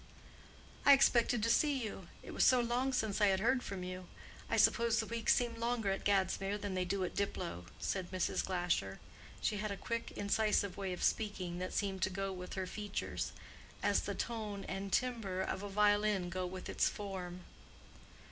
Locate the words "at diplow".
7.03-7.65